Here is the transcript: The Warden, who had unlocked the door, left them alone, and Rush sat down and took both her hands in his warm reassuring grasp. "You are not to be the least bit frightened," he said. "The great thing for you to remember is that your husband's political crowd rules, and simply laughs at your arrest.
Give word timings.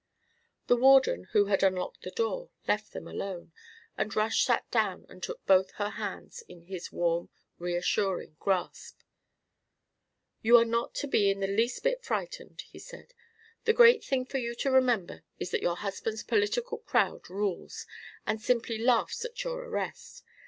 The 0.65 0.75
Warden, 0.75 1.25
who 1.25 1.45
had 1.45 1.61
unlocked 1.61 2.01
the 2.01 2.09
door, 2.09 2.49
left 2.67 2.91
them 2.91 3.07
alone, 3.07 3.53
and 3.95 4.15
Rush 4.15 4.43
sat 4.43 4.65
down 4.71 5.05
and 5.09 5.21
took 5.21 5.45
both 5.45 5.69
her 5.73 5.91
hands 5.91 6.41
in 6.47 6.63
his 6.63 6.91
warm 6.91 7.29
reassuring 7.59 8.35
grasp. 8.39 8.97
"You 10.41 10.57
are 10.57 10.65
not 10.65 10.95
to 10.95 11.07
be 11.07 11.31
the 11.35 11.45
least 11.45 11.83
bit 11.83 12.03
frightened," 12.03 12.61
he 12.61 12.79
said. 12.79 13.13
"The 13.65 13.73
great 13.73 14.03
thing 14.03 14.25
for 14.25 14.39
you 14.39 14.55
to 14.55 14.71
remember 14.71 15.21
is 15.37 15.51
that 15.51 15.61
your 15.61 15.75
husband's 15.77 16.23
political 16.23 16.79
crowd 16.79 17.29
rules, 17.29 17.85
and 18.25 18.41
simply 18.41 18.79
laughs 18.79 19.23
at 19.23 19.43
your 19.43 19.59
arrest. 19.65 20.23